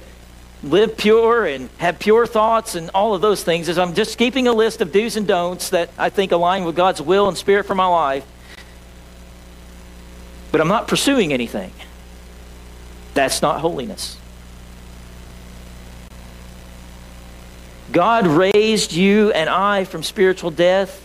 [0.62, 4.46] live pure and have pure thoughts and all of those things, is I'm just keeping
[4.46, 7.66] a list of do's and don'ts that I think align with God's will and spirit
[7.66, 8.24] for my life,
[10.50, 11.72] but I'm not pursuing anything.
[13.14, 14.18] That's not holiness.
[17.90, 21.01] God raised you and I from spiritual death.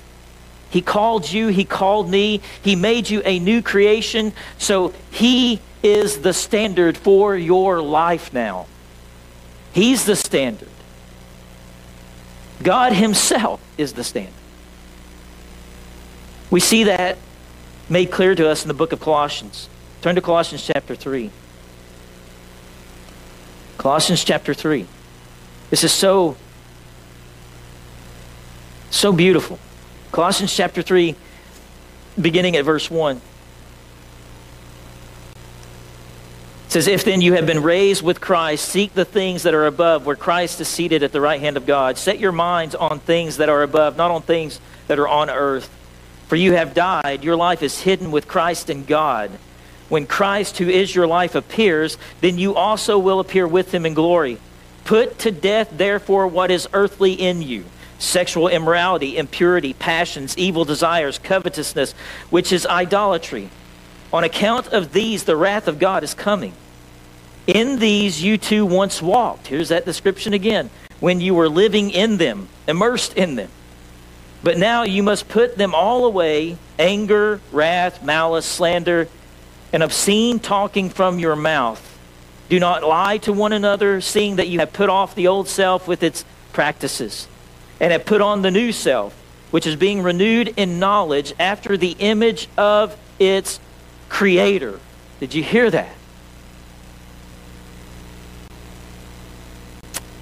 [0.70, 4.34] He called you, He called me, He made you a new creation.
[4.58, 8.68] So He is the standard for your life now.
[9.74, 10.70] He's the standard.
[12.64, 14.34] God Himself is the standard.
[16.50, 17.18] We see that
[17.90, 19.70] made clear to us in the book of Colossians.
[20.02, 21.30] Turn to Colossians chapter 3.
[23.78, 24.86] Colossians chapter 3.
[25.70, 26.36] This is so,
[28.90, 29.60] so beautiful.
[30.12, 31.16] Colossians chapter 3,
[32.20, 33.18] beginning at verse 1.
[33.18, 33.22] It
[36.70, 40.06] says, If then you have been raised with Christ, seek the things that are above,
[40.06, 41.98] where Christ is seated at the right hand of God.
[41.98, 45.70] Set your minds on things that are above, not on things that are on earth.
[46.28, 49.32] For you have died, your life is hidden with Christ in God.
[49.90, 53.94] When Christ, who is your life, appears, then you also will appear with him in
[53.94, 54.38] glory.
[54.84, 57.66] Put to death, therefore, what is earthly in you
[58.00, 61.94] sexual immorality, impurity, passions, evil desires, covetousness,
[62.30, 63.50] which is idolatry.
[64.14, 66.54] On account of these, the wrath of God is coming.
[67.46, 69.48] In these you too once walked.
[69.48, 70.70] Here's that description again.
[71.00, 73.50] When you were living in them, immersed in them.
[74.44, 79.08] But now you must put them all away anger, wrath, malice, slander,
[79.74, 81.84] and obscene talking from your mouth.
[82.50, 85.88] Do not lie to one another, seeing that you have put off the old self
[85.88, 86.24] with its
[86.54, 87.28] practices,
[87.80, 89.14] and have put on the new self,
[89.52, 93.60] which is being renewed in knowledge after the image of its
[94.10, 94.80] creator.
[95.20, 95.94] Did you hear that?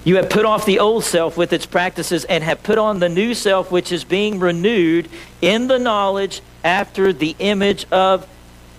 [0.03, 3.09] You have put off the old self with its practices and have put on the
[3.09, 5.09] new self, which is being renewed
[5.41, 8.27] in the knowledge after the image of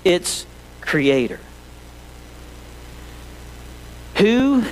[0.04, 0.46] its
[0.80, 1.40] creator.
[4.16, 4.64] Who,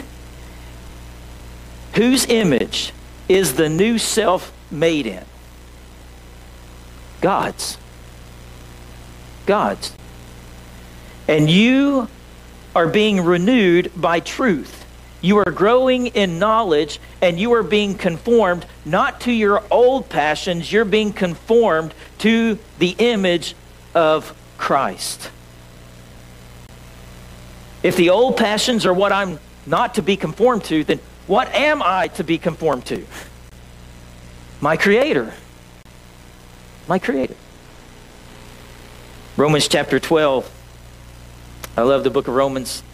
[1.94, 2.92] whose image
[3.28, 5.24] is the new self made in?
[7.20, 7.78] God's.
[9.46, 9.94] God's.
[11.26, 12.08] And you
[12.74, 14.84] are being renewed by truth.
[15.20, 20.70] You are growing in knowledge and you are being conformed not to your old passions,
[20.70, 23.54] you're being conformed to the image
[23.94, 25.30] of Christ.
[27.82, 31.82] If the old passions are what I'm not to be conformed to, then what am
[31.82, 33.04] I to be conformed to?
[34.60, 35.32] My Creator.
[36.88, 37.36] My Creator.
[39.36, 40.50] Romans chapter 12
[41.76, 42.84] I love the book of Romans.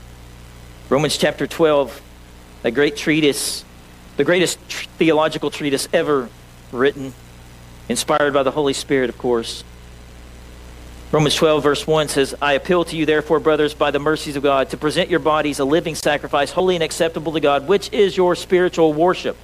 [0.89, 2.01] Romans chapter 12,
[2.65, 3.63] a great treatise,
[4.17, 4.59] the greatest
[4.97, 6.31] theological treatise ever
[6.73, 7.13] written,
[7.91, 9.65] inspired by the Holy Spirit, of course.
[11.13, 14.45] Romans 12, verse 1 says, I appeal to you, therefore, brothers, by the mercies of
[14.45, 18.17] God, to present your bodies a living sacrifice, holy and acceptable to God, which is
[18.17, 19.37] your spiritual worship.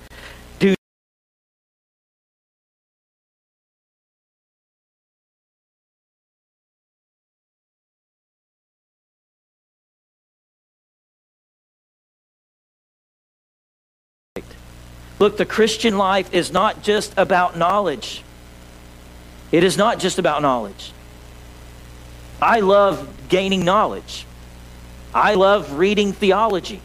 [15.18, 18.22] Look, the Christian life is not just about knowledge.
[19.50, 20.92] It is not just about knowledge.
[22.40, 24.26] I love gaining knowledge.
[25.14, 26.80] I love reading theology.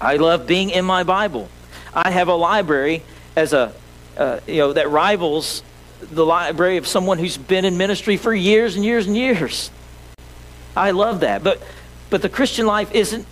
[0.00, 1.48] I love being in my Bible.
[1.94, 3.02] I have a library
[3.36, 3.72] as a
[4.16, 5.62] uh, you know that rivals
[6.00, 9.70] the library of someone who's been in ministry for years and years and years.
[10.76, 11.42] I love that.
[11.42, 11.62] But
[12.10, 13.26] but the Christian life isn't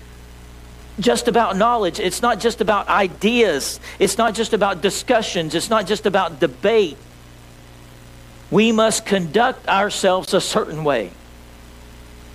[0.98, 2.00] just about knowledge.
[2.00, 3.80] It's not just about ideas.
[3.98, 5.54] It's not just about discussions.
[5.54, 6.96] It's not just about debate.
[8.50, 11.12] We must conduct ourselves a certain way.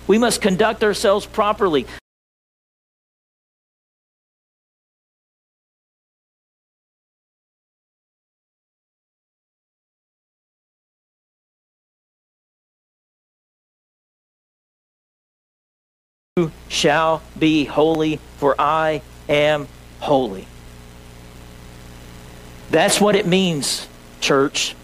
[0.06, 1.86] We must conduct ourselves properly.
[16.38, 19.68] You shall be holy, for I am
[20.00, 20.46] holy.
[22.70, 23.86] That's what it means,
[24.20, 24.74] church,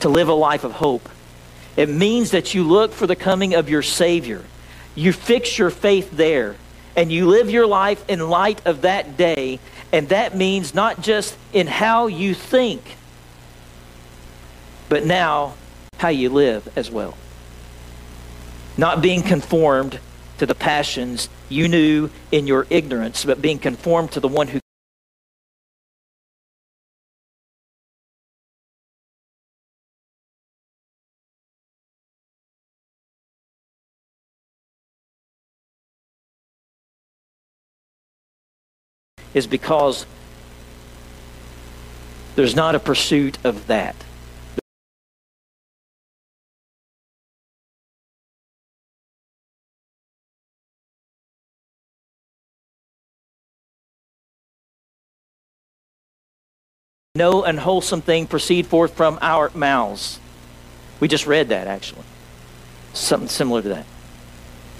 [0.00, 1.08] to live a life of hope.
[1.76, 4.44] It means that you look for the coming of your Savior.
[4.94, 6.56] You fix your faith there,
[6.96, 9.60] and you live your life in light of that day.
[9.92, 12.96] And that means not just in how you think,
[14.88, 15.54] but now
[15.98, 17.16] how you live as well.
[18.78, 20.00] Not being conformed
[20.38, 24.60] to the passions you knew in your ignorance, but being conformed to the one who
[39.36, 40.06] is because
[42.36, 43.94] there's not a pursuit of that.
[57.14, 60.18] No unwholesome thing proceed forth from our mouths.
[60.98, 62.04] We just read that actually.
[62.94, 63.86] Something similar to that.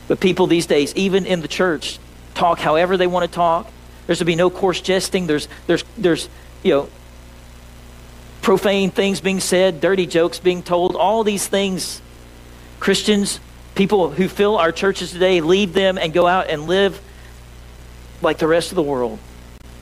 [0.09, 1.98] But people these days, even in the church,
[2.34, 3.70] talk however they want to talk.
[4.07, 5.26] There's to be no coarse jesting.
[5.26, 6.28] There's, there's, there's,
[6.62, 6.88] you know,
[8.42, 12.00] profane things being said, dirty jokes being told, all these things.
[12.78, 13.40] Christians,
[13.74, 17.00] people who fill our churches today, leave them and go out and live
[18.22, 19.18] like the rest of the world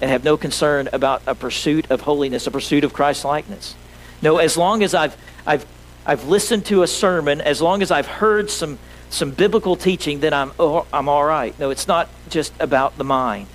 [0.01, 3.75] and have no concern about a pursuit of holiness, a pursuit of Christ likeness.
[4.23, 5.17] No, as long as I've,
[5.47, 5.67] I've,
[6.07, 8.79] I've listened to a sermon, as long as I've heard some,
[9.11, 11.59] some biblical teaching, then I'm, oh, I'm all right.
[11.59, 13.47] No, it's not just about the mind.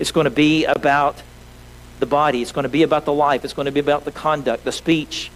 [0.00, 1.22] It's going to be about
[2.00, 2.40] the body.
[2.40, 3.44] It's going to be about the life.
[3.44, 5.30] It's going to be about the conduct, the speech.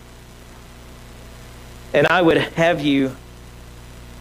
[1.92, 3.14] And I would have you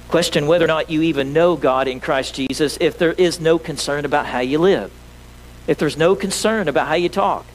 [0.10, 3.58] question whether or not you even know God in Christ Jesus if there is no
[3.58, 4.92] concern about how you live,
[5.66, 7.46] if there's no concern about how you talk.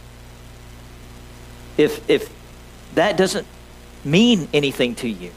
[1.76, 2.34] If, if
[2.94, 3.46] that doesn't
[4.02, 5.30] mean anything to you.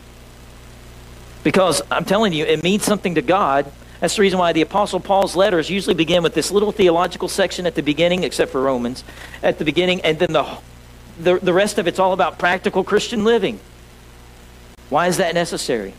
[1.44, 3.72] Because I'm telling you, it means something to God
[4.02, 7.68] that's the reason why the Apostle Paul's letters usually begin with this little theological section
[7.68, 9.04] at the beginning, except for Romans,
[9.44, 10.58] at the beginning, and then the,
[11.20, 13.60] the, the rest of it's all about practical Christian living.
[14.90, 15.94] Why is that necessary?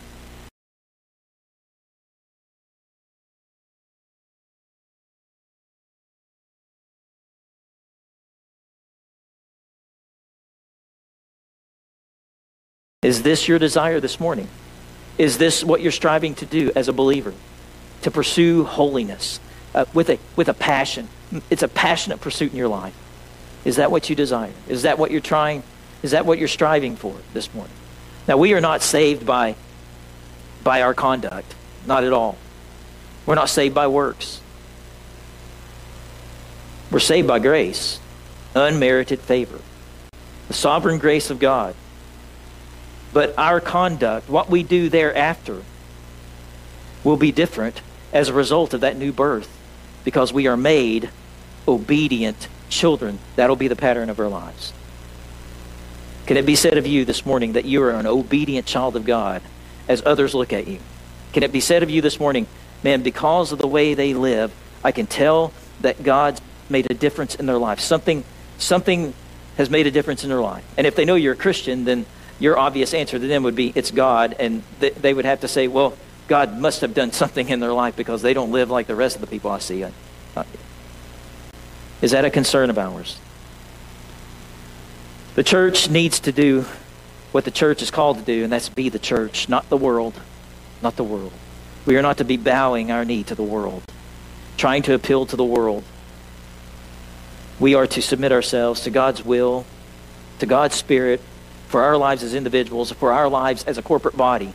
[13.01, 14.49] Is this your desire this morning?
[15.19, 17.33] Is this what you're striving to do as a believer?
[18.03, 19.41] To pursue holiness
[19.75, 21.09] uh, with, a, with a passion.
[21.51, 22.95] It's a passionate pursuit in your life.
[23.65, 24.53] Is that what you desire?
[24.69, 25.63] Is that what you're trying?
[26.03, 27.75] Is that what you're striving for this morning?
[28.27, 29.55] Now, we are not saved by,
[30.63, 31.55] by our conduct.
[31.87, 32.37] Not at all.
[33.27, 34.41] We're not saved by works.
[36.91, 37.99] We're saved by grace,
[38.55, 39.61] unmerited favor,
[40.49, 41.75] the sovereign grace of God.
[43.13, 45.63] But our conduct, what we do thereafter,
[47.03, 47.81] will be different
[48.13, 49.49] as a result of that new birth
[50.05, 51.11] because we are made
[51.67, 53.19] obedient children.
[53.37, 54.73] That'll be the pattern of our lives.
[56.27, 59.05] Can it be said of you this morning that you are an obedient child of
[59.05, 59.43] God
[59.89, 60.79] as others look at you?
[61.33, 62.47] Can it be said of you this morning,
[62.83, 64.53] man, because of the way they live,
[64.85, 67.81] I can tell that God's made a difference in their life.
[67.81, 68.25] Something,
[68.59, 69.15] something
[69.57, 70.65] has made a difference in their life.
[70.77, 72.07] And if they know you're a Christian, then
[72.39, 74.35] your obvious answer to them would be, it's God.
[74.39, 75.97] And th- they would have to say, well,
[76.29, 79.17] God must have done something in their life because they don't live like the rest
[79.17, 79.85] of the people I see.
[82.01, 83.19] Is that a concern of ours?
[85.35, 86.67] The church needs to do
[87.33, 90.21] what the church is called to do, and that's be the church, not the world.
[90.83, 91.33] Not the world.
[91.87, 93.83] We are not to be bowing our knee to the world,
[94.57, 95.85] trying to appeal to the world.
[97.61, 99.65] We are to submit ourselves to God's will,
[100.41, 101.21] to God's Spirit,
[101.69, 104.53] for our lives as individuals, for our lives as a corporate body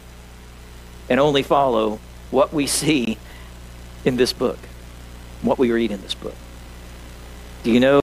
[1.09, 1.99] and only follow
[2.31, 3.17] what we see
[4.05, 4.59] in this book,
[5.41, 6.35] what we read in this book.
[7.63, 8.01] Do you know?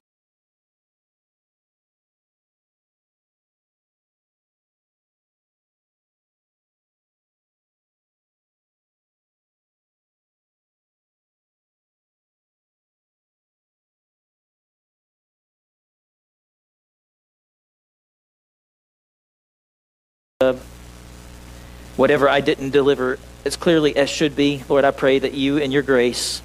[21.97, 24.63] Whatever I didn't deliver as clearly as should be.
[24.69, 26.43] Lord, I pray that you, and your grace,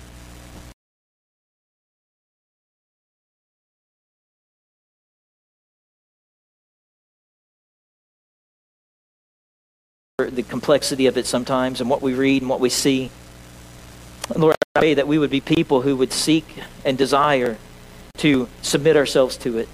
[10.20, 13.10] the complexity of it sometimes and what we read and what we see.
[14.36, 16.46] Lord, I pray that we would be people who would seek
[16.86, 17.58] and desire
[18.18, 19.70] to submit ourselves to it.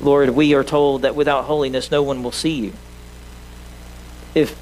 [0.00, 2.72] Lord, we are told that without holiness no one will see you
[4.34, 4.56] if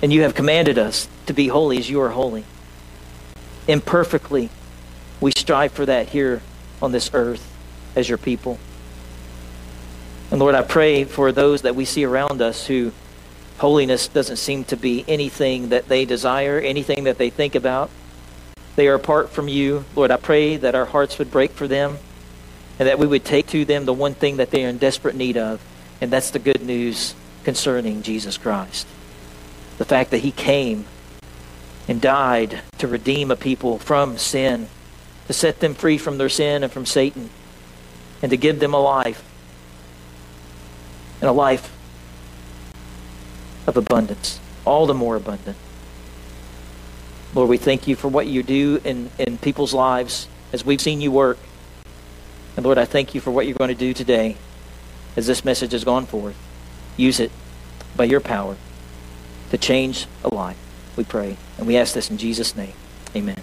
[0.00, 2.44] and you have commanded us to be holy as you are holy.
[3.66, 4.48] Imperfectly,
[5.20, 6.40] we strive for that here
[6.80, 7.52] on this earth
[7.96, 8.58] as your people.
[10.30, 12.92] And Lord, I pray for those that we see around us who
[13.58, 17.90] Holiness doesn't seem to be anything that they desire, anything that they think about.
[18.76, 19.84] They are apart from you.
[19.96, 21.98] Lord, I pray that our hearts would break for them
[22.78, 25.16] and that we would take to them the one thing that they are in desperate
[25.16, 25.60] need of,
[26.00, 27.16] and that's the good news
[27.48, 28.86] concerning Jesus Christ.
[29.78, 30.84] The fact that he came
[31.88, 34.68] and died to redeem a people from sin,
[35.28, 37.30] to set them free from their sin and from Satan,
[38.20, 39.24] and to give them a life,
[41.22, 41.74] and a life
[43.66, 45.56] of abundance, all the more abundant.
[47.34, 51.00] Lord, we thank you for what you do in, in people's lives as we've seen
[51.00, 51.38] you work.
[52.58, 54.36] And Lord, I thank you for what you're going to do today
[55.16, 56.36] as this message has gone forth.
[56.98, 57.30] Use it
[57.96, 58.56] by your power
[59.50, 60.58] to change a life,
[60.96, 61.38] we pray.
[61.56, 62.74] And we ask this in Jesus' name.
[63.16, 63.40] Amen.